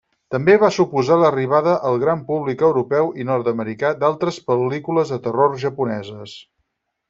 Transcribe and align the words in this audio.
També 0.35 0.53
va 0.61 0.69
suposar 0.77 1.17
l'arribada 1.23 1.75
al 1.89 1.99
gran 2.05 2.23
públic 2.31 2.65
europeu 2.69 3.13
i 3.23 3.27
nord-americà 3.33 3.93
d'altres 4.03 4.43
pel·lícules 4.51 5.15
de 5.15 5.23
terror 5.29 5.57
japoneses. 5.69 6.39